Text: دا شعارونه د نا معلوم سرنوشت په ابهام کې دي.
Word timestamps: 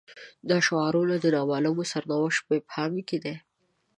دا 0.49 0.57
شعارونه 0.67 1.15
د 1.19 1.25
نا 1.35 1.41
معلوم 1.49 1.77
سرنوشت 1.91 2.39
په 2.47 2.53
ابهام 2.59 2.93
کې 3.07 3.17
دي. 3.23 3.35